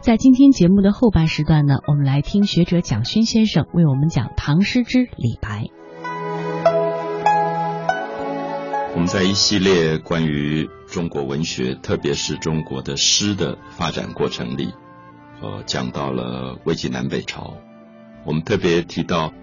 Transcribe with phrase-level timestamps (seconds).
[0.00, 5.66] 在今天节目的后半时段呢，我们来听学者蒋勋先生为我们讲唐诗之李白。
[8.94, 14.72] 我们在一系列关于中国文学，特别是中国的诗的发展过程里，
[15.42, 17.58] 呃，讲到了魏晋南北朝。
[18.24, 19.34] 我们特别提到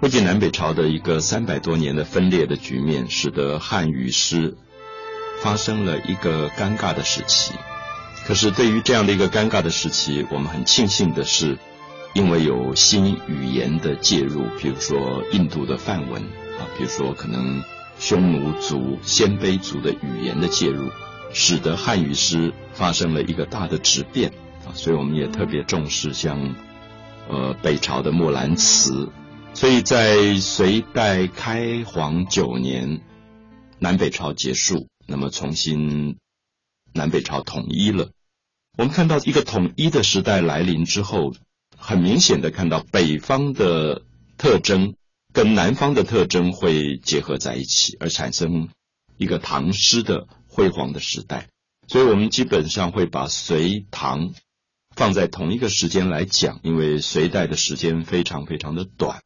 [0.00, 4.56] 魏晋南北朝的一个三百多年的分裂的局面，使得汉语诗
[5.40, 7.52] 发生了一个尴尬的时期。
[8.26, 11.58] 可是对于这样的一个尴尬的时期，我们很庆幸的是，
[12.14, 17.62] 因为有新语言的介入，比如说印度的梵文啊，比如说可能。
[17.98, 20.90] 匈奴族、鲜卑族的语言的介入，
[21.32, 24.32] 使得汉语诗发生了一个大的质变
[24.66, 26.56] 啊，所以我们也特别重视像
[27.28, 28.92] 呃北朝的《木兰辞》，
[29.54, 33.00] 所以在隋代开皇九年，
[33.78, 36.16] 南北朝结束，那么重新
[36.94, 38.10] 南北朝统一了。
[38.78, 41.34] 我们看到一个统一的时代来临之后，
[41.76, 44.02] 很明显的看到北方的
[44.38, 44.94] 特征。
[45.34, 48.68] 跟南方的特征会结合在一起，而产生
[49.16, 51.48] 一个唐诗的辉煌的时代。
[51.88, 54.34] 所以，我们基本上会把隋唐
[54.94, 59.22] 放在同一个时间来讲，因为隋代的时间非常非常的短。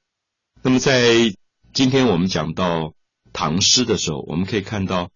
[0.62, 1.34] 那么，在
[1.72, 2.94] 今天我们讲到
[3.32, 5.10] 唐诗的时候，我们可以看到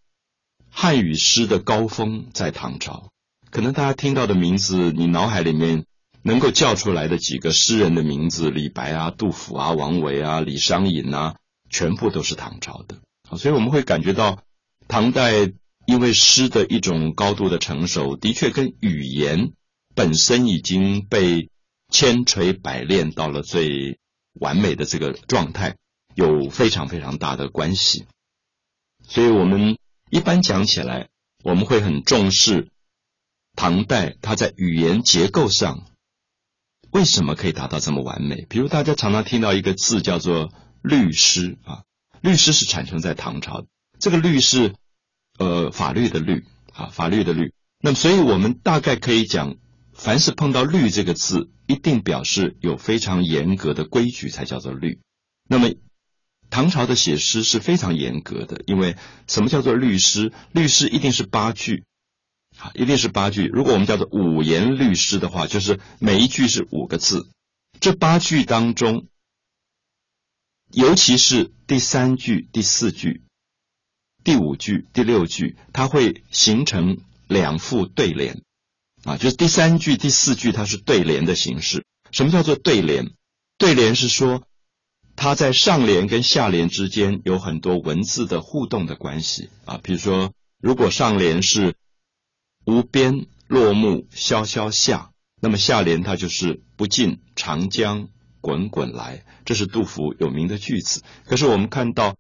[0.71, 3.11] 汉语诗的高峰在唐朝。
[3.51, 5.85] 可能大家听到的名字，你脑海里面。
[6.23, 11.37] 能够叫出来的几个诗人的名字，李白啊、杜甫啊、王维啊、李商隐啊，
[11.71, 12.99] 全部都是唐朝的。
[13.39, 14.43] 所以我们会感觉到，
[14.87, 15.33] 唐代
[15.87, 19.53] 因为诗的一种高度的成熟，的确跟语言
[19.95, 21.49] 本身已经被
[21.89, 23.99] 千锤百炼到了最
[24.35, 25.77] 完美的这个状态，
[26.15, 28.05] 有非常非常大的关系。
[29.09, 29.79] 所以我们
[30.11, 31.09] 一般讲起来，
[31.45, 32.69] 我们会很重视
[33.55, 35.87] 唐代它在语言结构上。
[36.91, 38.45] 为什么可以达到这么完美？
[38.49, 41.85] 比如大家常常听到一个字叫做律诗啊，
[42.21, 43.67] 律诗是产生在唐朝，
[44.01, 44.75] 这个律是
[45.39, 47.55] 呃法律的律啊，法律的律。
[47.81, 49.57] 那么，所以我们大概可以讲，
[49.95, 55.01] 凡是碰到律这个字，一定表示有非常严格的规矩才叫做律。
[55.49, 55.69] 那么，
[56.51, 58.97] 唐朝的写诗是非常严格的，因为
[59.27, 60.33] 什么叫做律诗？
[60.53, 61.85] 律诗一定是八句。
[62.59, 63.47] 啊，一定是八句。
[63.47, 67.31] 如果我们叫做五言律诗的话，就是每一句是五个字。
[67.79, 69.07] 这八句当中，
[70.71, 73.23] 尤其是第三句、第四句、
[74.25, 78.43] 第五句、第六句，它会形成两副对联。
[79.05, 81.87] 啊，就是第三句、第四句，它是对联的形式。
[82.11, 83.13] 什么叫做对联？
[83.57, 84.43] 对联是说，
[85.23, 89.51] 它在上联跟下联之间有很多文字的互动的关系。
[89.67, 90.33] 啊，比如说，
[90.63, 91.75] 如果上联是
[92.65, 98.09] 无边落木萧萧下，那么下联它就是不尽长江
[98.41, 101.03] 滚滚来，这是杜甫有名的句子。
[101.27, 102.17] 可是我们看到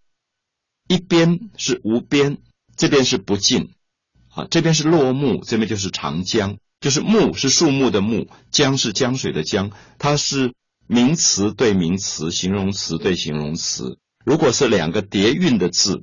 [0.87, 2.37] 一边是无边，
[2.77, 3.71] 这边是不尽，
[4.28, 10.53] 啊，这边是落木，这边就是长江，就是木是树木的木，江是江水的江，它是
[10.91, 13.99] 名词对名词，形容词对形容词。
[14.25, 16.03] 如果是两个叠韵的字，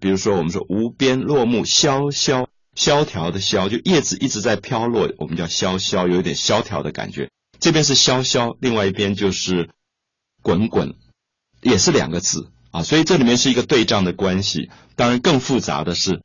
[0.00, 2.48] 比如说我们说无边落木萧萧。
[2.74, 7.30] 萧条的萧，就叶子一直在飘落，我们叫萧萧，有一点萧条的感觉。
[7.60, 9.68] 这边是萧萧，另外一边就是
[10.40, 10.94] 滚滚，
[11.60, 12.82] 也是两个字啊。
[12.82, 14.70] 所以这里面是一个对仗的关系。
[14.96, 16.22] 当然更复杂的是，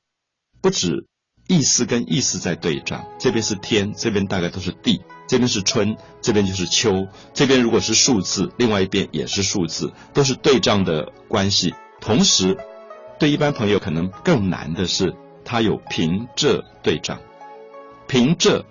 [0.61, 1.05] 不止
[1.49, 3.05] 意思跟意思在对仗。
[3.19, 7.07] 这边是天，这边大概都是地；这边是春，这边就是秋。
[7.33, 11.75] 这边如果是数字，另外一边也是数字，都是对仗的关系。
[12.01, 12.57] 同时，
[13.19, 15.15] 对一般朋友可能更难的是。
[15.49, 17.21] 它有平仄对仗，
[18.05, 18.65] 平仄，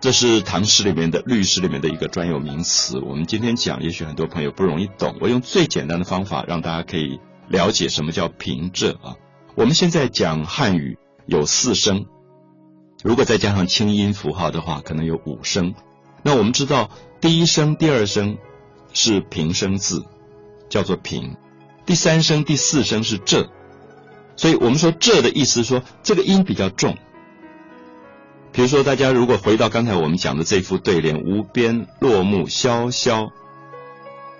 [0.00, 3.00] 这是唐诗里面的律诗里面的一个专有名词。
[3.00, 9.16] 我们今天讲，也许很多朋友不容易懂，我用最简单的方法让大家可以了解什么叫平仄啊。
[9.56, 12.06] 我们现在讲汉语有四声，
[13.04, 15.74] 如果再加上清音符号的话，可能有五声。
[16.22, 16.88] 那我们知道，
[17.20, 18.38] 第一声、第二声
[18.94, 20.06] 是平声字，
[20.70, 21.36] 叫做平；
[21.84, 23.50] 第三声、第四声是仄。
[24.36, 26.96] 所以我们说仄的意思说这个音比较重。
[28.52, 33.32] 比如说大家如果回到刚才我们讲的这副对联“无边落木萧萧”，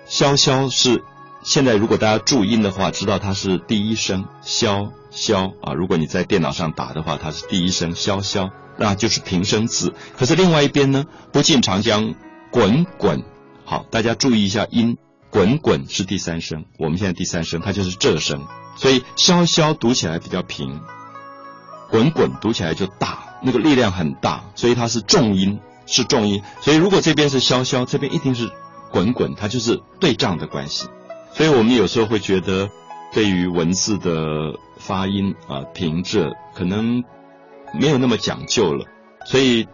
[0.07, 1.03] 萧萧是
[1.45, 5.73] 现在如果大家注音的话，知道它是第一声萧萧啊。
[5.73, 8.49] 如果你在电脑上打的话，它是第一声萧萧，
[8.79, 9.93] 那就是平声字。
[10.17, 12.15] 可是另外一边呢，“不尽长江
[12.49, 13.23] 滚滚”，
[13.63, 14.97] 好，大家注意一下音
[15.29, 18.47] ，“滚滚”是第三声，我们现在第三声它就是这声。
[18.75, 20.81] 所以萧萧读起来比较平，
[21.91, 28.51] 滚滚读起来就大，那个力量很大，所以它是重音，是重音，所以如果这边是萧萧，这边一定是
[28.91, 30.87] 滚滚，它就是对仗的关系。
[31.35, 32.69] 所以我们有时候会觉得，
[33.13, 37.03] 对于文字的发音啊平仄，可能
[37.73, 38.85] 没有那么讲究了。
[39.25, 39.67] 所以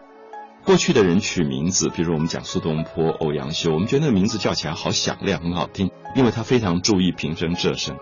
[0.65, 7.95] 过去的人取名字，比如我们讲苏东坡、欧阳修，我们觉得那个名字叫起来好响亮，很好听，因为他非常注意平声仄声。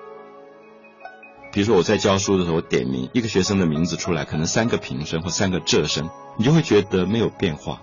[1.52, 7.82] 比如说我在教书的时候，点名一个学生的名字出来，可能三个平声或三个仄声，你就会觉得没有变化。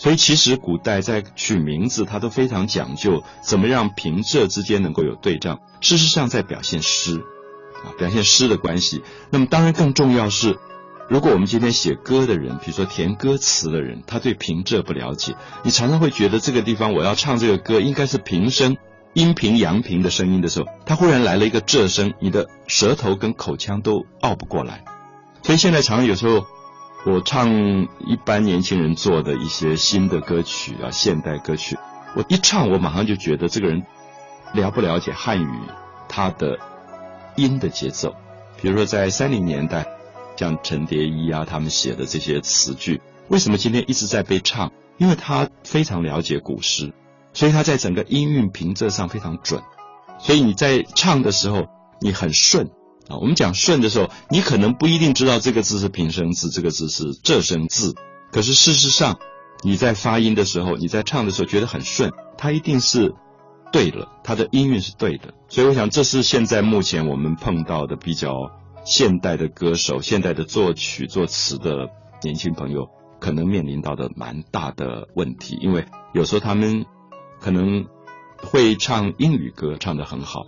[0.00, 5.60] 所以其实古代在取名字，它都非常讲究怎么让平仄之间能够有对仗。
[5.82, 7.22] 事实上在表现诗，
[7.84, 9.02] 啊，表现诗的关系。
[9.28, 10.58] 那么当然更重要是，
[11.10, 18.78] 如果我们今天写歌的人，比如说填歌词的人，他对平仄不了解，你常常会觉得这个地方我要唱这个歌应该是平声。
[19.12, 24.82] 阴平阳平的声音的时候，他忽然来了一个仄声，你的舌头跟口腔都拗不过来。
[25.42, 26.46] 所以现在常常有时候
[27.06, 27.48] 我唱
[28.06, 31.78] 一般年轻人做的一些新的歌曲啊，现代歌曲，
[32.14, 33.82] 我一唱我马上就觉得这个人
[34.52, 35.60] 了不了解汉语
[36.08, 36.58] 他的
[37.36, 38.14] 音的节奏。
[38.60, 39.86] 比如说在三零年代，
[40.36, 44.72] 像陈蝶衣啊他们写的这些词句，为什么今天一直在被唱？
[44.98, 46.92] 因为他非常了解古诗。
[47.32, 49.62] 所以他在整个音韵平仄上非常准，
[50.18, 51.68] 所以你在唱的时候
[52.00, 52.70] 你很顺
[53.10, 53.18] 啊。
[53.18, 57.94] 我们讲顺的时候，你可能不一定知道这个字是平声字，这个字是仄声字。
[58.32, 59.18] 可是事实上
[59.62, 63.14] 你在发音的时候，你在唱的时候觉得很顺，它一定是
[63.72, 65.34] 对了，它的音韵是对的。
[65.48, 68.52] 所以我想这是现在目前我们碰到的比较
[68.84, 71.88] 现代的歌手、现代的作曲作词的
[72.22, 75.84] 年轻朋友可能面临到的蛮大的问题，因为
[76.14, 76.86] 有时候他们。
[77.42, 77.86] 可能
[78.36, 80.44] 会唱英语歌唱得很好，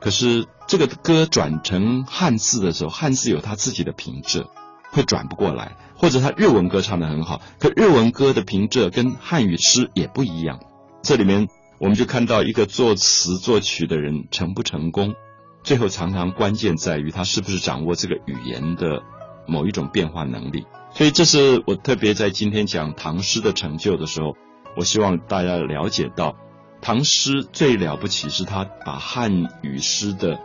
[0.00, 4.46] 可是这个歌转成汉字的时候，汉字有它自己的平仄，
[4.90, 5.76] 会转不过来。
[5.96, 10.58] 或者他日文歌唱得很好，可日文歌的平仄跟汉语诗也不一样。
[11.02, 11.46] 这里面
[11.78, 15.14] 我们就看到一个作词作曲的人成不成功，
[15.62, 19.02] 最后常常关键在于他是不是掌握这个语言的
[19.46, 20.64] 某一种变化能力。
[20.94, 24.36] 所以这是我特别在今天讲唐诗的成就的时候。
[24.76, 26.36] 我希望大家了解到，
[26.82, 30.40] 唐诗最了不起是他把汉语诗的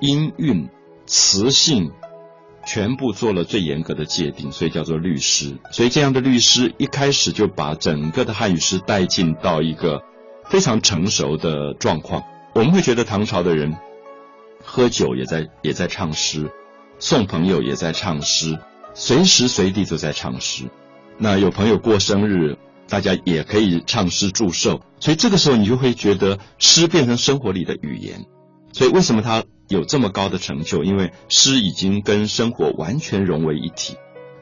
[0.00, 0.68] 音韵、
[1.06, 1.92] 词性
[2.66, 5.56] 全部做了最严格的界定，所以叫做律诗。
[5.70, 10.02] 所以这样的律诗一开始就把整个的汉语诗带进到一个
[10.46, 12.24] 非常成熟的状况。
[12.54, 13.76] 我们会觉得唐朝的人
[14.64, 16.50] 喝酒也在也在唱诗，
[16.98, 18.58] 送朋友也在唱诗，
[18.94, 20.64] 随时随地都在唱诗。
[21.18, 22.58] 那有朋友过生日。
[22.88, 28.24] 大家也可以唱诗祝寿，所以这个时候你就会觉得诗变成生活里的语言。
[28.72, 30.84] 所以为什么他有这么高的成就？
[30.84, 33.96] 因为诗已经跟生活完全融为一体，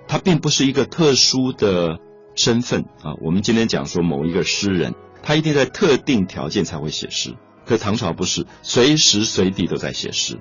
[0.08, 1.98] 它并不是一个特殊的
[2.34, 3.14] 身份啊。
[3.20, 7.34] 我们今天讲说某一个诗人，他一定在特定条件才会写诗，
[7.64, 10.38] 可唐朝不是，随时随地都在写诗，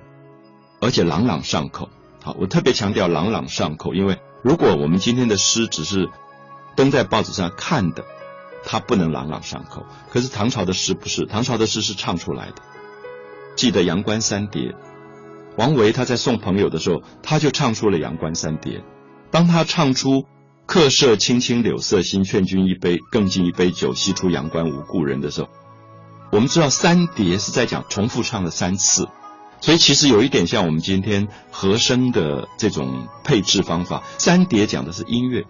[0.80, 1.90] 而且朗朗上口。
[2.22, 6.10] 好，我特别强调朗朗上口，因为如果我们今天的诗只是
[6.76, 8.04] 登在报纸上看的，
[8.66, 9.86] 它不能朗朗上口。
[10.12, 12.56] 可是唐朝的诗不是，唐朝的诗是唱出来的。
[13.56, 14.72] 记得《阳关三叠》，
[15.58, 18.80] 王维他在送朋友的时候，他就唱出了《阳关三叠》。
[19.32, 20.26] 当他唱出
[20.68, 25.50] “客舍青青柳色新，劝君一杯更尽一杯酒，西出阳关无故人”的时候，
[26.32, 29.08] 我们知道三叠是在讲重复唱了三次，
[29.62, 34.04] 所以其实有一点像我们今天和声的这种配置方法。
[34.18, 35.46] 三叠讲的是音乐。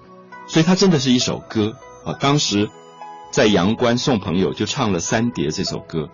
[0.47, 1.75] 所以它真的是一首歌
[2.05, 2.13] 啊！
[2.19, 2.69] 当时
[3.31, 6.09] 在阳关送朋友，就唱了三叠这首歌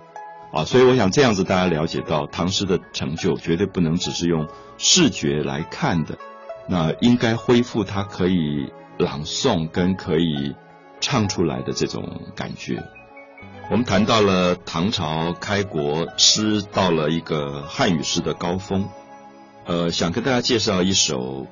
[0.53, 0.63] 啊！
[0.63, 4.47] 所以我想这样子，大家了解到唐诗的成就，绝对不能只是用
[4.77, 6.17] 视觉来看的，
[6.67, 10.55] 那应该恢复它可以朗诵跟可以
[11.01, 12.81] 唱出来的这种感觉。
[13.69, 18.87] 我们谈到了唐朝开国诗到了一个汉语诗的高峰，
[19.65, 21.47] 呃，想跟大家介绍一首。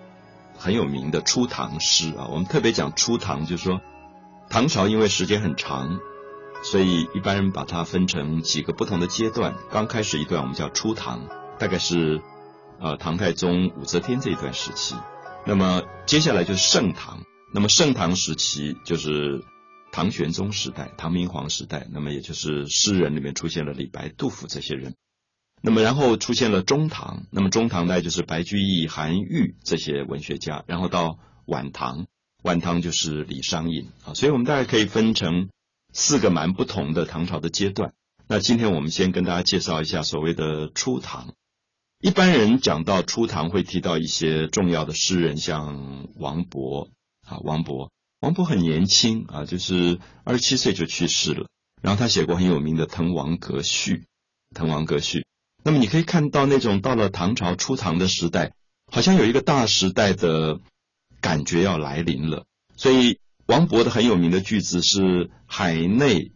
[0.59, 3.79] 很有名的初唐诗啊，我们特别讲初唐，就是说
[4.49, 5.99] 唐朝因为时间很长，
[6.61, 9.55] 所以一般人把它分成几个不同的阶段。
[9.71, 11.25] 刚开始一段我们叫初唐，
[11.57, 12.21] 大概是
[12.77, 14.95] 呃唐太宗武则天这一段时期。
[15.45, 17.21] 那么接下来就是盛唐，
[17.53, 19.41] 那么盛唐时期就是
[19.93, 24.95] 唐玄宗时代、唐明皇时代，那么也就是诗人里面出现了李白、杜甫这些人。
[25.61, 32.07] 那么，然后出现了中唐，那么中唐代就是白居易、韩愈这些文学家，然后到晚唐，
[32.43, 35.49] 晚唐就是李商隐啊，所以我们大概可以分成
[35.91, 37.93] 四个蛮不同的唐朝的阶段。
[38.27, 41.33] 那今天我们先跟大家介绍一下所谓的初唐。
[42.01, 46.89] 一般人讲到初唐会提到一些重要的诗人，像王勃
[47.27, 47.89] 啊，王勃。
[48.21, 51.47] 王勃很年轻啊，就是二十七岁就去世了。
[51.81, 53.95] 然后他写过很有名的《滕王阁序》，
[54.53, 55.19] 《滕王阁序》。
[55.63, 58.53] 那么你可以看到那种到了唐朝初唐的时代，
[58.91, 60.59] 好像有一个大时代的
[61.21, 62.45] 感觉要来临了。
[62.75, 66.31] 所以王勃的很有名的句子是“海内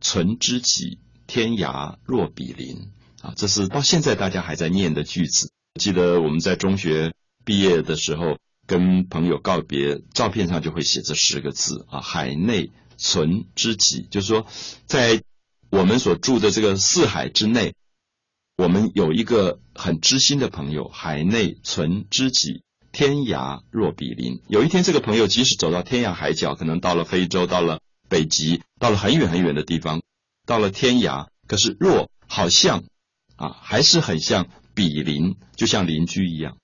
[0.00, 2.90] 存知己，天涯若比邻”。
[3.22, 5.50] 啊，这是到现在大家还在念的句子。
[5.80, 7.14] 记得我们在中学
[7.44, 12.70] 毕业的时候，跟朋友告别，照片上就会写这十个字啊，“海内”。
[12.98, 14.46] 存知己，就是说，
[14.86, 15.24] 在
[15.70, 17.74] 我们所住的这个四海之内，
[18.62, 20.86] 我们有一个很知心的朋友。
[20.86, 24.40] 海内存知己，天涯若比邻。
[24.46, 30.00] 有一天，这个朋友即使走到天涯海角，可能到了非洲，到了北极，到了很远很远的地方，
[30.46, 32.84] 到了天涯，可是若好像
[33.34, 36.58] 啊，还是很像比邻，就像邻居一样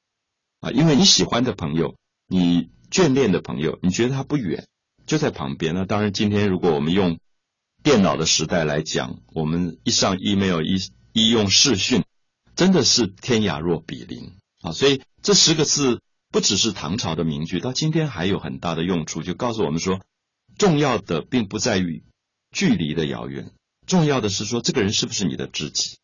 [0.61, 0.71] 啊。
[0.71, 1.97] 因为你喜欢的朋友，
[2.29, 4.69] 你眷恋的朋友，你觉得他不远。
[5.05, 5.75] 就在旁边。
[5.75, 7.19] 那当然，今天如果我们用
[7.83, 10.79] 电脑的时代来讲，我们一上 email，一
[11.13, 12.05] 一用视讯，
[12.57, 14.73] 真的是天涯若比邻啊！
[14.73, 16.01] 所以这十个字
[16.31, 20.01] 不只是唐朝的名句，到今天还有很大的用处，就告诉我们说，
[20.57, 22.05] 重要的并不在于
[22.51, 23.53] 距离的遥远，
[23.87, 25.99] 重要的是说这个人是不是你的知己。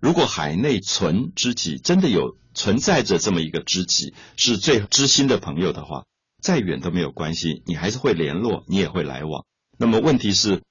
[0.00, 6.04] 如果海内存知己，真的有存在着这么一个知己，是最知心的朋友的话。
[6.42, 9.46] 再远都没有关系，你还是会联络，你也会来往。
[9.78, 10.64] 那么问题是，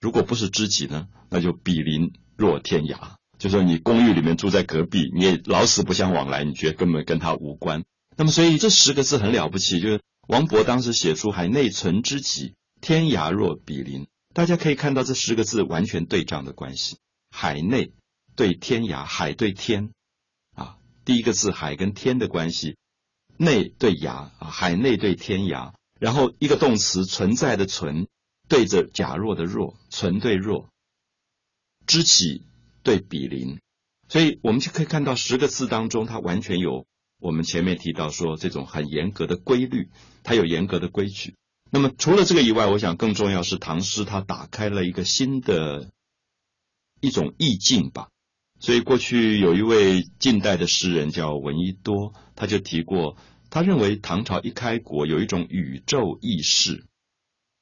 [0.00, 1.06] 如果不是知己呢？
[1.30, 3.16] 那就比邻若天涯。
[3.38, 7.84] 就说你公寓里面住在隔壁，你也老死不相往来，你觉得根本跟他无关。
[8.16, 14.06] 那么所以这十个字很了不起，就是王勃当时写出“海内存知己，天涯若比邻”。
[14.32, 16.96] 大家可以看到这十个字完全对仗的关系。
[17.30, 17.92] 海内
[18.36, 19.90] 对天涯，海对天
[20.54, 22.76] 啊，第一个字海跟天的关系。
[23.38, 28.08] 内对涯啊，海内对天涯，然后一个动词存在的存
[28.48, 30.70] 对着假若的若，存对若，
[31.86, 32.42] 知己
[32.82, 33.58] 对比邻，
[34.08, 36.86] 所以我们就可以看到十个字当中，它完全有
[37.20, 39.90] 我们前面提到说这种很严格的规律，
[40.22, 41.34] 它有严格的规矩。
[41.70, 45.90] 那么除了这个以外，我想更重要是唐诗它打开了一个新的
[47.00, 48.08] 一种意境吧。
[48.58, 53.16] 所以过去有一位近代的诗人叫闻一多，他就提过，
[53.50, 56.86] 他认为唐朝一开国有一种宇宙意识。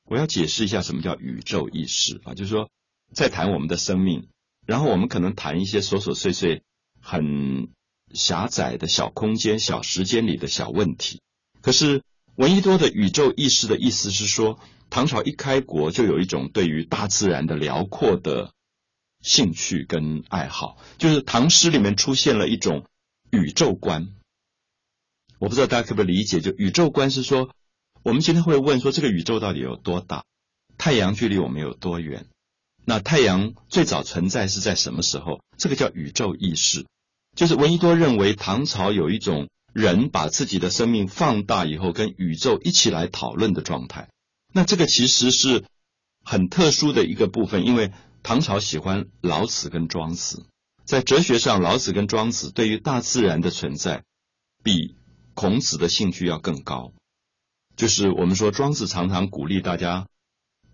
[0.04, 2.70] 我要解释一下什么叫宇宙意识啊，就是说
[3.14, 4.28] 在谈我们的生命，
[4.66, 6.62] 然后我们可能谈一些琐琐碎碎、
[7.00, 7.68] 很
[8.12, 11.22] 狭窄的小空间、小时间里的小问题。
[11.62, 12.02] 可是
[12.36, 14.58] 闻一多的宇宙意识的意思是说，
[14.90, 18.52] 唐朝一开国就有一种对于大自然的辽阔的。
[19.22, 22.84] 兴趣跟爱好，就是唐诗里面出现了一种
[23.30, 24.08] 宇宙观。
[25.38, 27.48] 我不知道大家可不可以理解，就宇宙观是说，
[28.02, 30.24] 我们今天会问说，这个宇宙到底有多大？
[30.76, 32.26] 太阳距离我们有多远？
[32.84, 35.40] 那太阳最早存在是在什么时候？
[35.58, 36.86] 这个叫宇宙意识。
[37.36, 44.08] 就是闻一多认为，唐朝有一种人把自己的生命放大以后，跟宇宙一起来讨论的状态。
[44.52, 45.64] 那这个其实是
[46.24, 47.92] 很特殊的一个部分，因为。
[48.26, 50.46] 唐朝喜欢老子跟庄子，
[50.86, 54.02] 在哲学上，老子跟庄子对于大自然的存在，
[54.62, 54.96] 比
[55.34, 56.94] 孔子的兴趣要更高。
[57.76, 60.06] 就是我们说，庄子常常鼓励大家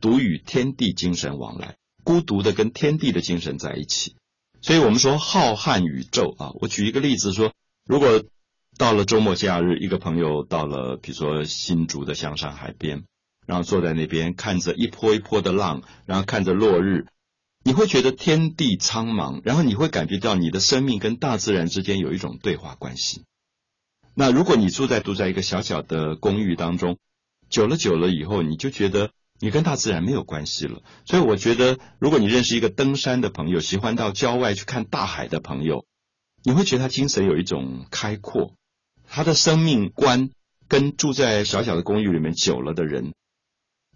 [0.01, 4.17] 独与天地精神往来，孤独的跟天地的精神在一起。
[4.63, 7.53] 所以我们说浩瀚宇宙啊，我举一个例子说，
[7.87, 8.23] 如果
[8.77, 13.05] 到了周末假日，一个朋友到了，比如说新竹的香山海边，
[13.47, 17.07] 然后坐在那边看着一波一波的浪，然后看着落日。
[17.63, 23.25] 你会觉得天地苍茫，然后你会感觉到你的生命跟大自然之间有一种对话关系。
[24.15, 26.97] 那如果你住在住在一个小小的公寓当中，
[27.51, 29.11] 久了久了以后，你就觉得
[29.41, 30.83] 你跟大自然没有关系了。
[31.05, 35.87] 所以我觉得，如果你认识一个登山的朋友，喜欢到郊外去看大海的朋友，
[36.45, 38.55] 你会觉得他精神有一种开阔，
[39.09, 40.31] 他的生命观
[40.69, 43.15] 跟住在小小的公寓里面久了的人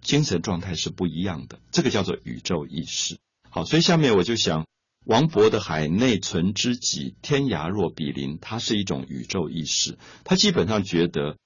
[0.00, 1.60] 精神状态是不一样的。
[1.70, 3.18] 这个叫做宇宙意识。
[3.50, 4.66] 好，所以下面我就想，
[5.06, 9.98] 王勃的“海内存知己，天涯若比邻”，它是一种宇宙意识。
[10.24, 11.36] 他基本上觉得，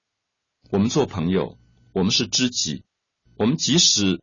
[0.71, 1.57] 我们做朋友，
[1.93, 2.83] 我们是知己，
[3.39, 4.21] 我们即使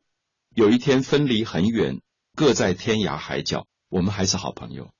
[0.55, 2.03] 有一天分离很远，
[2.35, 4.91] 各在天涯海角，我们还是好朋友。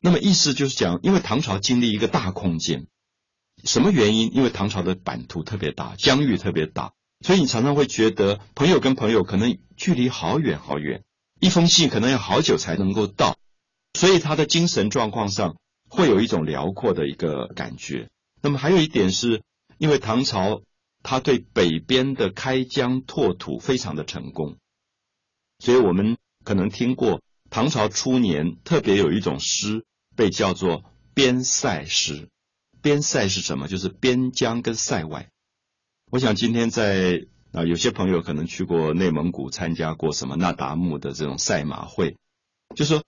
[0.00, 2.86] 那么意思就是讲，因为唐朝经历一个大空间，
[3.64, 4.34] 什么原因？
[4.34, 11.04] 因为唐朝的版图特别大，疆域特别大，所以你常常会觉得，朋友跟朋友可能距离好远好远。
[11.38, 13.36] 一封信可能要好久才能够到，
[13.92, 15.58] 所以他的精神状况上
[15.90, 18.08] 会有一种辽阔的一个感觉。
[18.40, 19.42] 那么还有一点是，
[19.76, 20.62] 因为唐朝
[21.08, 24.56] 他对北边的开疆拓土非常的成功。
[25.60, 29.84] 所以我们可能听过唐朝初年特别有一种诗
[30.16, 30.82] 被叫做
[31.14, 32.28] 边塞诗。
[32.82, 33.68] 边塞是什么？
[33.68, 35.28] 就是边疆跟塞外。
[36.10, 42.16] 我想今天在啊，有些朋友可能去过内蒙古参加过什么那达慕的这种赛马会，
[42.74, 43.04] 就说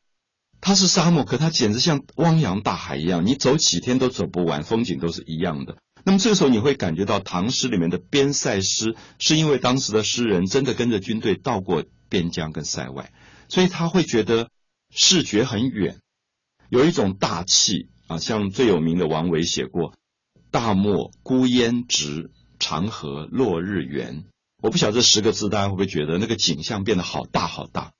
[0.61, 5.79] 它是沙漠，可它简直像汪洋大海一样，你走几天都走不完，风景都是一样的。
[6.09, 13.13] 那么这个时候你会感觉到唐诗里面的边塞诗，是因为当时的诗人真的跟着军队到过边疆跟塞外，
[13.51, 14.49] 所以他会觉得
[14.91, 16.01] 视觉很远，
[16.71, 19.93] 有一种大气啊，像最有名的王维写过
[20.51, 24.25] “大漠孤烟直，长河落日圆”。
[24.63, 27.93] 我不晓得这十个字大家会不会觉得那个景象变得好大好大？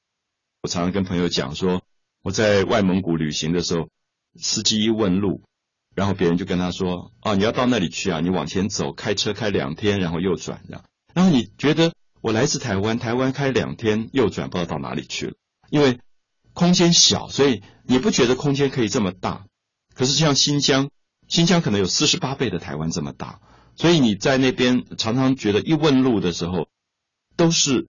[0.63, 1.83] 我常常跟朋友讲说，
[2.23, 3.91] 我在外蒙古旅行的时候，
[4.41, 5.43] 司机一问路。
[5.99, 15.33] 然后别人就跟他说：“哦，你要到那里去啊，你往前走，开车开两天，然后右转。”这样，然后你觉得我来自台湾，台湾开两天右转，不知道到哪里去了，
[15.71, 15.99] 因为
[16.53, 19.47] 空间小，所以你不觉得空间可以这么大。
[19.93, 20.89] 可是像新疆，
[21.27, 23.41] 新疆可能有四十八倍的台湾这么大，
[23.75, 26.69] 所以你在那边常常觉得一问路的时候，
[27.37, 27.89] 都是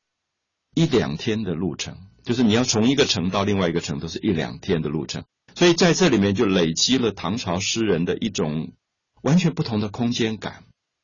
[0.74, 5.26] 一两天的路程，就是你要从一个城到另外一个城，都是一两天的路程。
[5.60, 8.72] 所以在这里面就累积了唐朝诗人的一种
[9.22, 10.64] 完全不同的空间感。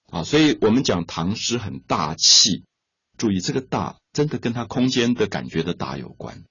[0.10, 2.64] 啊，所以我们讲唐诗很大气，
[3.18, 6.46] 注意这个大真的跟他空间的感觉的大有关，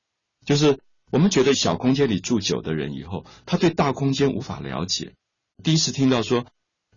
[0.44, 0.80] 就是
[1.11, 5.14] 我们觉得小空间里住久的人以后，他对大空间无法了解，
[5.62, 6.44] 第一次听到说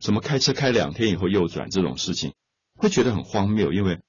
[0.02, 2.34] 什么开车开两天以后右转这种事情，
[2.76, 4.02] 会觉得很荒谬，因为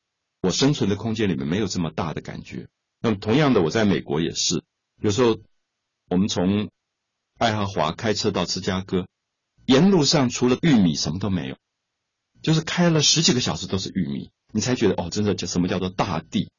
[0.43, 2.67] 我生存的空间里面没有这么大的感觉。
[3.01, 4.65] 那么同样的，我在美国也是，
[5.01, 5.39] 有时候
[6.11, 6.71] 我们从
[7.39, 9.07] 爱荷华开车到芝加哥，
[9.65, 11.57] 沿路上除了玉米什么都没有，
[12.43, 16.51] 就是开了十几个小时都是玉米，你才觉得哦，真的叫什么叫做大地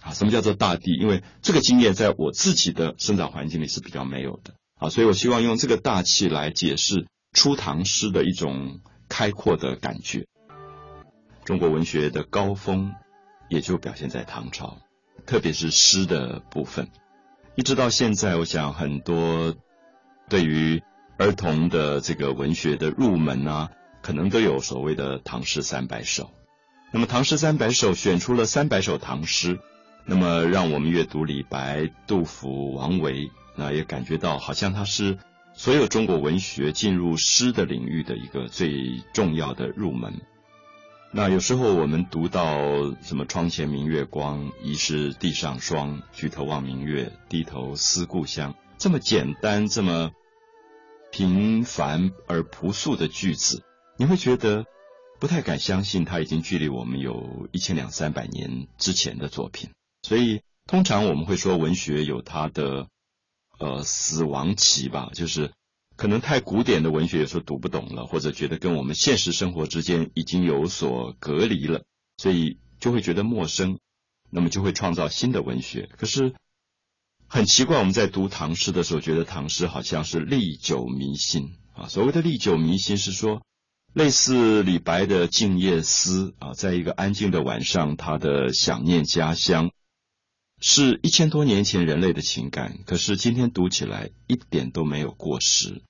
[0.00, 0.14] 啊？
[0.14, 0.94] 什么叫做大地？
[0.94, 10.26] 因为这个经验在我自己的生长环境里是比较没有的啊，所以我希望用这个大气来解释初唐诗的一种开阔的感觉。
[11.44, 12.94] 中国文学的高峰
[13.50, 14.78] 也就表现在唐朝，
[15.26, 16.88] 特别是诗的部分，
[17.54, 19.54] 一直到现在，我想很多。
[20.32, 20.82] 对于
[21.18, 26.30] 儿童的这个文学的入门啊，可能都有所谓的唐诗三百首。
[26.90, 29.60] 那么唐诗三百首选出了三百首唐诗，
[30.06, 35.18] 那么让我们阅读李白、杜甫、王维，那也感觉到好像它是
[35.52, 40.14] 所有中国文学进入诗的领域的一个最重要的入门。
[41.10, 42.56] 那有时候我们读到
[43.02, 50.10] 什么“窗前明月光，疑是地上霜”，“举头望明月，低头思故乡”，这么简单，这么。
[51.12, 53.62] 平凡而朴素的句子，
[53.98, 54.64] 你会觉得
[55.20, 59.68] 不太敢相信，它已经距离我们有一千两三百年之前的作品。
[60.02, 62.88] 所以，通常我们会说，文学有它的
[63.58, 65.52] 呃死亡期吧，就是
[65.96, 71.84] 可能太古典的文学有时候读不懂了，或者觉得跟我们现实生活之间已经有所隔离了，
[72.16, 73.78] 所以就会觉得陌生，
[74.30, 75.90] 那么就会创造新的文学。
[75.98, 76.34] 可是。
[77.34, 81.88] 很奇怪，我们在读唐诗的时候，觉得唐诗好像是历久弥新啊。
[81.88, 83.40] 所谓的历久弥新，是说
[83.94, 89.70] 类似李白的《静夜思》啊，在一个安静的晚上，他的想念家乡，
[90.60, 92.80] 是一千多年前人类的情感。
[92.84, 95.80] 可是今天读起来一点都没有过时。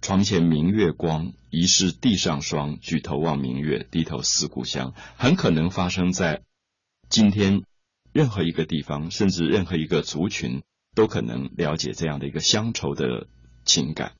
[0.00, 2.78] 床前明月光，疑是地上霜。
[2.80, 4.94] 举头望明月，低头思故乡。
[5.16, 6.42] 很可能发生在
[7.08, 7.64] 今天。
[8.12, 10.62] 任何一个地方，甚至任何一个族群，
[10.94, 13.28] 都可能了解这样的一个乡愁的
[13.64, 14.14] 情感。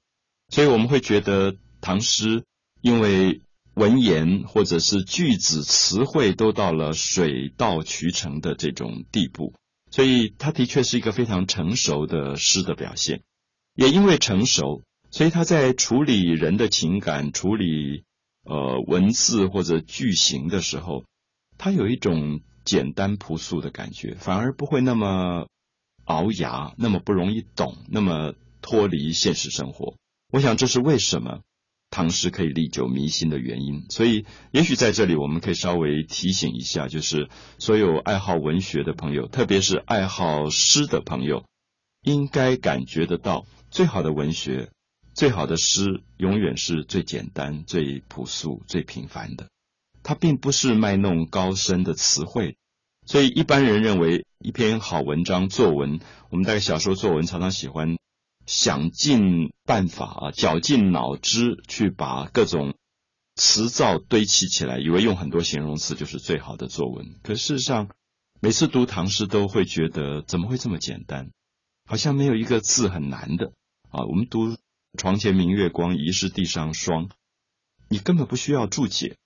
[0.51, 2.45] 所以我们会觉得唐诗，
[2.81, 3.43] 因为
[3.75, 9.55] 文言或者是句子词汇都到了水到渠成的这种地步，
[9.91, 13.23] 所以它的确是一个非常成熟的诗的表现。
[13.75, 18.05] 也因为成熟，所以他在处理人的情感、处理
[18.45, 21.05] 呃文字或者句型的时候，
[21.57, 22.43] 他有一种。
[22.69, 25.49] 简单朴素的感觉，反而不会那么
[26.05, 29.95] 熬牙，那么不容易懂，那么脱离现实生活。
[30.31, 31.41] 我想这是为什么
[31.89, 33.87] 唐诗可以历久弥新的原因。
[33.89, 41.47] 所以，也许在这里我们可以稍微提醒一下，就是所有爱好文学的朋友，特别是爱好诗的朋友，
[42.03, 44.69] 应该感觉得到，最好的文学、
[45.15, 49.49] 最好的诗，永远是最简单、最朴素、最平凡的。
[50.09, 52.57] 它并不是卖弄高深的词汇，
[53.05, 57.99] 所以一般人认为一篇好文章作文，我们大概小时候作文常常喜欢
[58.47, 62.75] 想尽办法啊，绞尽脑汁去把各种
[63.35, 67.19] 词藻堆砌起来，以为用很多形容词就是最好的作文。
[67.23, 67.91] 可事实上，
[68.41, 71.33] 每次读唐诗都会觉得怎么会这么简单？
[71.85, 73.53] 好像没有一个字很难的
[73.91, 74.07] 啊。
[74.07, 74.57] 我们读
[74.97, 77.11] “床前明月光，疑是地上霜”，
[77.91, 79.19] 你根本不需要注解。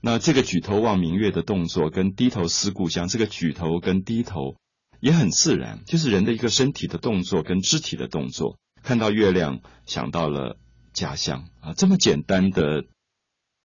[0.00, 4.56] 那这个举头望明月的动作，跟低头思故乡，这个举头跟低头
[5.00, 8.58] 也很自然，就是人的一个身体的动作跟肢体的动作。
[8.82, 10.58] 看到月亮，想到了
[10.92, 12.84] 家乡啊，这么简单的。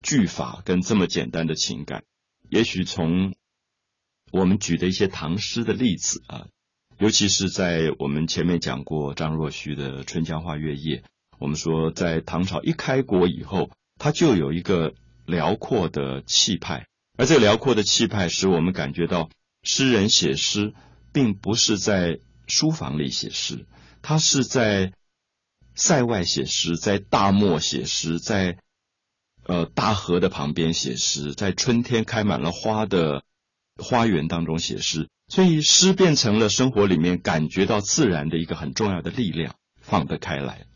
[0.02, 2.04] 句法跟这么简单的情感，
[2.48, 3.34] 也许从
[4.30, 6.46] 我们举的一些唐诗的例子啊，
[6.98, 10.98] 尤其是在我们前面讲过张若虚的《春江花月夜》，
[11.40, 14.94] 我们说在唐朝一开国以后，它就有一个
[15.26, 16.86] 辽阔的气派，
[17.18, 19.28] 而这辽阔的气派使我们感觉到
[19.62, 20.74] 诗人写诗
[21.12, 23.66] 并不是在书房里写诗，
[24.02, 24.92] 他是在
[25.74, 28.58] 塞外写诗，在大漠写诗，在。
[29.48, 33.22] 呃，大河的旁边写诗，在春天开满了花的
[33.76, 40.66] 花园当中写诗，所以诗变成了生活里面感觉到自然的一个很重要的力量，放得开来。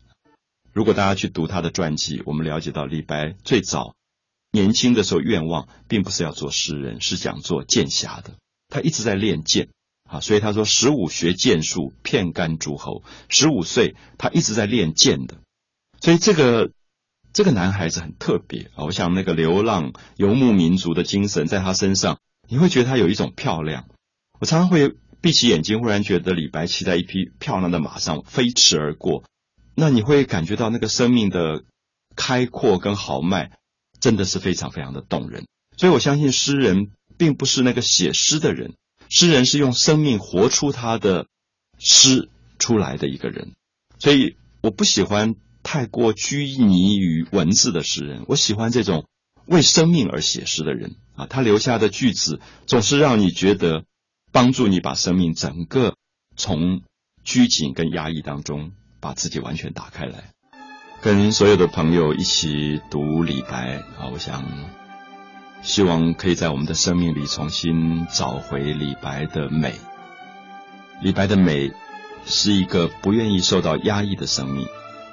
[0.71, 3.93] 如果大家去读他的传记，我们了解到李白最早
[4.51, 8.35] 年轻的时候愿望并不是要做诗人，是想做剑侠的。
[8.67, 9.69] 他一直在练剑
[10.09, 13.03] 啊，所以他说十五学剑术，片干诸侯。
[13.29, 15.37] 十五岁他一直在练剑的，
[15.99, 16.71] 所以这个。
[17.33, 18.83] 这个男孩子很特别啊！
[18.83, 23.85] 我想那个流浪游牧民族的精神在他身上，你会觉得他有一种漂亮。
[24.41, 29.23] 我常常会闭起眼睛，忽然觉得李白骑在一匹漂亮的马上飞驰而过，
[29.75, 31.63] 那你会感觉到那个生命的
[32.17, 33.57] 开阔跟豪迈，
[34.01, 35.45] 真的是非常非常的动人。
[35.77, 38.73] 所以我相信诗人并不是那个写诗的人，
[39.07, 41.27] 诗人是用生命活出他的
[41.79, 42.27] 诗
[42.59, 43.53] 出来的一个人。
[43.99, 45.35] 所以我不喜欢。
[45.63, 49.05] 太过拘泥于文字的诗人，我喜欢这种
[49.45, 51.27] 为生命而写诗的人啊。
[51.27, 53.85] 他留下的句子总是让你觉得
[54.31, 55.95] 帮助你把生命整个
[56.35, 56.81] 从
[57.23, 60.31] 拘谨跟压抑当中把自己完全打开来。
[61.01, 64.45] 跟所有的朋友一起读李白啊，我想
[65.63, 69.73] 希望可以在我们的生命里重新找回李白的美。
[71.01, 71.71] 李白的美
[72.25, 74.67] 是一个不愿意受到压抑的生命。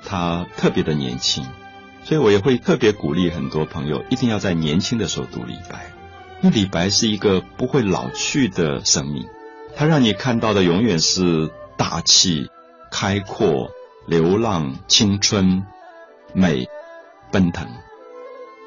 [0.04, 1.46] 他特别的年轻，
[2.04, 5.90] 所以我也会特别鼓励很多朋友，一定要在年轻的时候读李白，
[6.42, 9.26] 因为李白是一个不会老去的生命，
[9.74, 12.50] 他让你看到的永远是大气、
[12.90, 13.70] 开阔、
[14.06, 15.64] 流浪、青春、
[16.32, 16.68] 美、
[17.30, 17.66] 奔腾。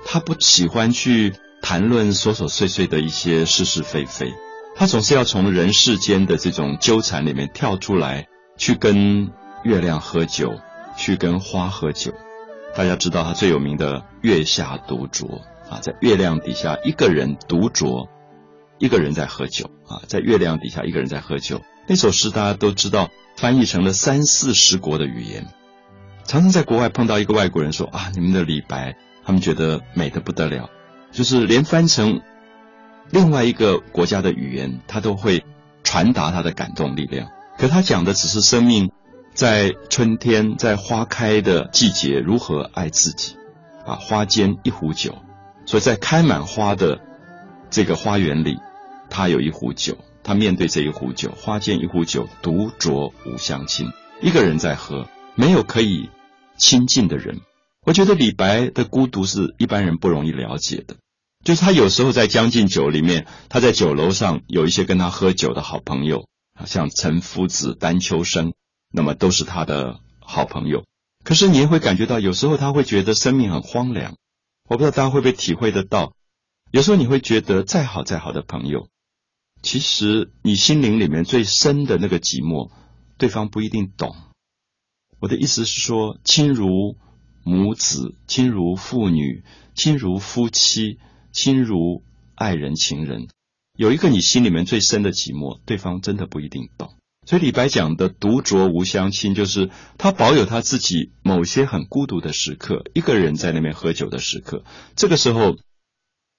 [0.06, 4.34] 他不喜欢去谈论琐琐碎碎的一些是是非非，
[4.76, 9.32] 他总是要从人世间的这种纠缠里面跳出来，去跟
[9.64, 10.60] 月亮喝酒。
[10.98, 12.12] 去跟花喝酒，
[12.76, 15.24] 大家知道他最有名的《月下独酌》
[15.70, 18.10] 啊，在月亮底下一个人独酌，
[18.78, 21.62] 一个人在喝酒啊，在月亮底下一个人在喝酒。
[21.88, 25.48] 那首诗大家都知道，翻译成了三四十国的语言。
[26.26, 30.70] 常常在国外碰到一个外国人说啊，你们的李白，他们觉得美的不得了，
[31.12, 32.22] 就是连翻成
[33.10, 35.44] 另外一个国家的语言，他都会
[35.84, 37.30] 传达他的感动力量。
[37.58, 38.92] 可他讲的只是生命。
[39.34, 43.38] 在春天，在花开的季节，如何爱自己？
[43.86, 45.20] 啊，花间一壶酒，
[45.66, 47.00] 所以在开满花的
[47.70, 48.60] 这个花园里，
[49.10, 56.10] 他有一壶酒，他面对这一壶酒，花间一壶酒，独酌无相亲，一个人在喝，没有可以
[56.58, 57.42] 亲近的人。
[57.86, 60.98] 我觉得李白的孤独是一般人不容易了解的，
[61.44, 66.28] 就是他有时候在《将进酒》里面，他在酒楼上有一些跟他喝酒的好朋友，
[66.66, 68.54] 像陈夫子、丹丘生。
[68.94, 70.84] 那么都是他的好朋友，
[71.24, 74.18] 可是你也会感觉到，有时候他会觉得生命很荒凉。
[74.68, 76.12] 我不知道大家会不会体会得到，
[76.72, 78.90] 有时候你会觉得再好再好的朋友，
[79.62, 82.70] 其实你心灵里面最深的那个寂寞，
[83.18, 84.14] 对方不一定懂。
[85.22, 86.98] 我的意思是说，亲如
[87.44, 89.44] 母子，亲如父女，
[89.76, 90.98] 亲如夫妻，
[91.32, 92.04] 亲如
[92.34, 93.28] 爱人情人，
[93.78, 96.96] 有一个你心里面最深的寂寞，对方真的不一定懂。
[97.28, 104.64] 所以李白讲的“独酌无相亲”，就是他保有他自己某些很孤独的时刻，一个人在那边喝酒的时刻。
[104.96, 105.58] 这个时候，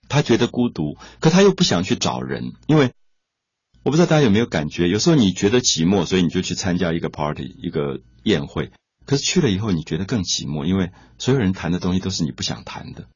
[0.08, 2.90] 他觉得孤独，可他又不想去找人，因为
[3.84, 8.72] 我不知道大家有没有感觉，有时候你觉得寂寞，所以你就去参加一个 party，一个宴会。
[9.04, 13.08] 可是去了以后，你觉得更寂寞，因为所有人谈的东西都是你不想谈的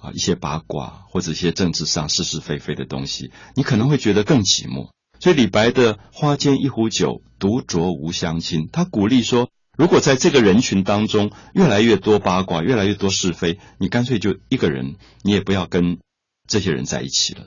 [0.00, 4.90] 啊，一些八卦或者一些政治上是是非非的东西，你可能会觉得更寂寞。
[5.20, 16.00] 所以李白的“花间一壶酒，独酌无相亲”，他鼓励说：如果在这个人群当中越来越多八卦，越来越多是非，你干脆就一个人，你也不要跟
[16.48, 17.44] 这些人在一起了。